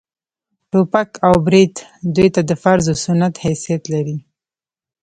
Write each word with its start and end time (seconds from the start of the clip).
ټوپک 0.69 1.09
او 1.27 1.33
برېت 1.45 1.75
دوى 2.15 2.27
ته 2.35 2.41
د 2.49 2.51
فرض 2.63 2.85
و 2.91 2.95
سنت 3.05 3.33
حيثيت 3.43 3.83
لري. 3.93 4.17